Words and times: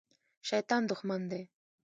شیطان 0.47 0.83
دښمن 0.89 1.21
دی 1.31 1.41